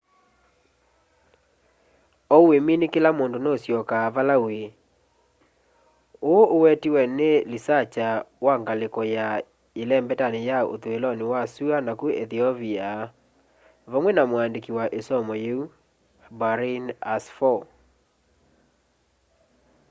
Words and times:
ou 2.35 2.43
wimini 2.49 2.85
kila 2.93 3.09
undu 3.23 3.37
nuusyoka 3.43 3.97
vala 4.15 4.35
wîî 4.43 4.65
îî” 4.69 4.75
uu 6.33 6.45
uwetiwe 6.55 7.01
ni 7.17 7.31
lisakya 7.51 8.09
wa 8.45 8.53
ngaliko 8.61 9.01
ya 9.15 9.27
yelembeta 9.79 10.27
ya 10.49 10.59
uthuiloni 10.73 11.25
wa 11.31 11.41
sua 11.53 11.77
naku 11.85 12.05
ethiopia 12.23 12.89
vamwe 13.91 14.11
na 14.17 14.23
muandiki 14.29 14.71
wa 14.77 14.85
i 14.99 14.99
somo 15.07 15.33
yiu 15.43 15.59
berhane 16.39 16.91
asfaw 17.13 17.57